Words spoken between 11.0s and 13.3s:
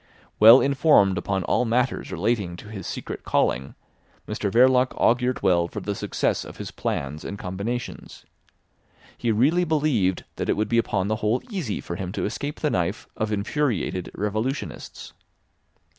the whole easy for him to escape the knife